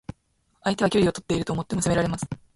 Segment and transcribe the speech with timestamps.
[0.63, 2.27] 相手は距離をとっていると思っていても攻められます。